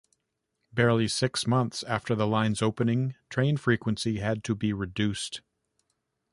[0.73, 5.41] Barely six months after the line's opening, train frequency had to be reduced.